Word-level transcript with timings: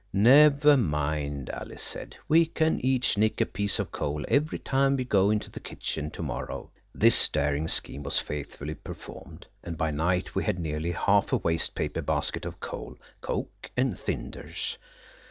"Never 0.13 0.77
mind," 0.77 1.51
Alice 1.51 1.83
said. 1.83 2.15
"We 2.27 2.47
can 2.47 2.79
each 2.83 3.19
nick 3.19 3.39
a 3.39 3.45
piece 3.45 3.77
of 3.77 3.91
coal 3.91 4.25
every 4.27 4.57
time 4.57 4.97
we 4.97 5.03
go 5.03 5.29
into 5.29 5.51
the 5.51 5.59
kitchen 5.59 6.09
to 6.09 6.23
morrow." 6.23 6.71
This 6.91 7.29
daring 7.29 7.67
scheme 7.67 8.01
was 8.01 8.17
faithfully 8.17 8.73
performed, 8.73 9.45
and 9.63 9.77
by 9.77 9.91
night 9.91 10.33
we 10.33 10.43
had 10.43 10.57
nearly 10.57 10.93
half 10.93 11.31
a 11.33 11.37
waste 11.37 11.75
paper 11.75 12.01
basket 12.01 12.45
of 12.47 12.59
coal, 12.59 12.97
coke, 13.21 13.69
and 13.77 13.95
cinders. 13.95 14.79